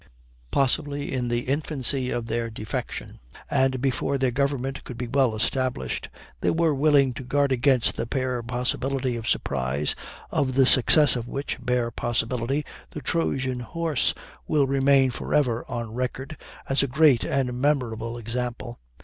[0.49, 3.19] Possibly, in the infancy of their defection,
[3.51, 8.07] and before their government could be well established, they were willing to guard against the
[8.07, 9.93] bare possibility of surprise,
[10.31, 14.15] of the success of which bare possibility the Trojan horse
[14.47, 16.35] will remain for ever on record,
[16.67, 18.79] as a great and memorable example.